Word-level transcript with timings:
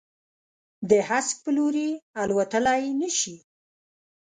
د 0.89 0.91
هسک 1.09 1.35
په 1.43 1.49
لوري، 1.57 1.89
الوتللای 2.21 2.81
نه 2.99 3.09
شي 3.19 3.35